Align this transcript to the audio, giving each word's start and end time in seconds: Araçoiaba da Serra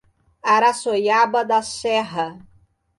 Araçoiaba 0.53 1.49
da 1.49 1.61
Serra 1.61 2.27